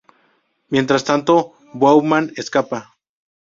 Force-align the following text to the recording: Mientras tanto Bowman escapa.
Mientras 0.69 1.03
tanto 1.03 1.53
Bowman 1.73 2.31
escapa. 2.35 2.95